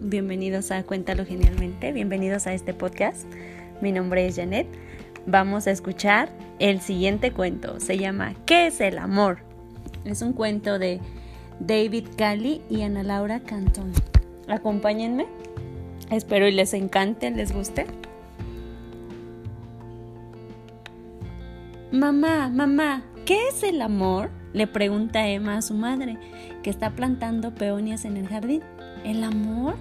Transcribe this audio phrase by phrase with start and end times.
[0.00, 3.24] bienvenidos a Cuéntalo Genialmente, bienvenidos a este podcast.
[3.80, 4.66] Mi nombre es Janet.
[5.26, 6.28] Vamos a escuchar
[6.58, 7.80] el siguiente cuento.
[7.80, 9.38] Se llama ¿Qué es el amor?
[10.04, 11.00] Es un cuento de
[11.60, 13.92] David Cali y Ana Laura Cantón.
[14.48, 15.26] Acompáñenme.
[16.10, 17.86] Espero y les encante, les guste.
[21.90, 24.30] Mamá, mamá, ¿qué es el amor?
[24.52, 26.18] Le pregunta Emma a su madre,
[26.62, 28.62] que está plantando peonias en el jardín.
[29.04, 29.74] ¿El amor?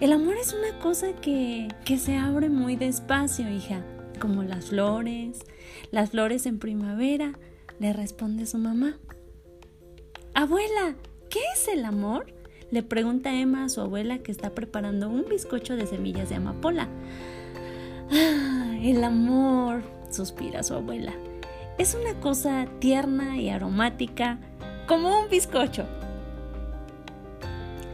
[0.00, 3.82] El amor es una cosa que, que se abre muy despacio, hija,
[4.20, 5.40] como las flores,
[5.90, 7.32] las flores en primavera,
[7.78, 8.98] le responde su mamá.
[10.34, 10.94] Abuela,
[11.30, 12.32] ¿qué es el amor?
[12.70, 16.88] Le pregunta Emma a su abuela que está preparando un bizcocho de semillas de amapola.
[18.12, 21.12] Ah, el amor, suspira su abuela.
[21.78, 24.38] Es una cosa tierna y aromática,
[24.86, 25.86] como un bizcocho.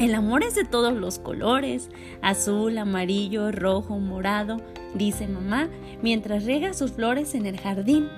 [0.05, 1.89] El amor es de todos los colores,
[2.21, 4.61] azul, amarillo, rojo, morado,
[4.93, 5.71] dice mamá,
[6.03, 8.11] mientras riega sus flores en el jardín.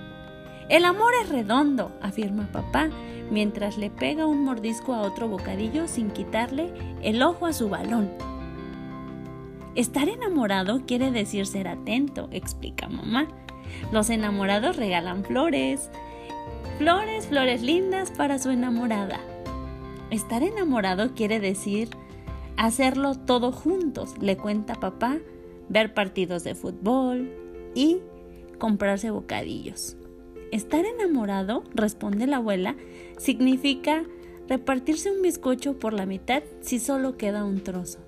[0.69, 2.89] El amor es redondo, afirma papá,
[3.31, 6.73] mientras le pega un mordisco a otro bocadillo sin quitarle
[7.05, 8.11] el ojo a su balón.
[9.77, 13.29] Estar enamorado quiere decir ser atento, explica mamá.
[13.93, 15.89] Los enamorados regalan flores.
[16.79, 19.21] Flores, flores lindas para su enamorada.
[20.11, 21.91] Estar enamorado quiere decir
[22.57, 25.19] hacerlo todo juntos, le cuenta papá,
[25.69, 27.31] ver partidos de fútbol
[27.75, 27.99] y
[28.59, 29.97] comprarse bocadillos.
[30.53, 32.77] Estar enamorado, responde la abuela,
[33.19, 34.05] significa
[34.49, 37.99] repartirse un bizcocho por la mitad si solo queda un trozo.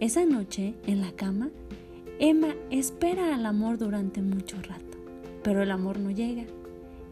[0.00, 1.50] Esa noche, en la cama,
[2.18, 4.98] Emma espera al amor durante mucho rato,
[5.42, 6.44] pero el amor no llega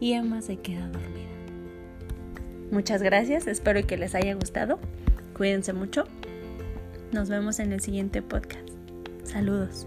[0.01, 1.29] y Emma se queda dormida.
[2.71, 4.79] Muchas gracias, espero que les haya gustado.
[5.37, 6.05] Cuídense mucho.
[7.13, 8.69] Nos vemos en el siguiente podcast.
[9.25, 9.87] Saludos.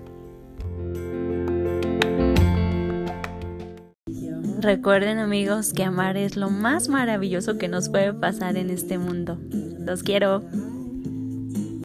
[4.60, 9.40] Recuerden amigos que amar es lo más maravilloso que nos puede pasar en este mundo.
[9.80, 10.44] Los quiero.